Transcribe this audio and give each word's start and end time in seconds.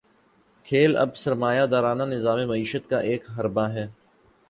کھیل 0.67 0.97
اب 0.97 1.15
سرمایہ 1.17 1.65
دارانہ 1.65 2.03
نظام 2.03 2.47
معیشت 2.47 2.89
کا 2.89 2.99
ایک 2.99 3.29
حربہ 3.37 3.67
ہے۔ 3.69 3.87